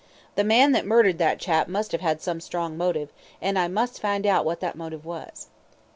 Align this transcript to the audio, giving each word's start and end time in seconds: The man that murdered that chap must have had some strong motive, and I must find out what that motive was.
The 0.33 0.43
man 0.43 0.71
that 0.71 0.83
murdered 0.87 1.19
that 1.19 1.37
chap 1.37 1.67
must 1.67 1.91
have 1.91 2.01
had 2.01 2.23
some 2.23 2.39
strong 2.41 2.75
motive, 2.75 3.13
and 3.39 3.59
I 3.59 3.67
must 3.67 4.01
find 4.01 4.25
out 4.25 4.45
what 4.45 4.59
that 4.61 4.73
motive 4.75 5.05
was. 5.05 5.49